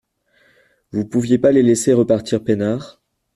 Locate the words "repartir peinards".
1.93-3.03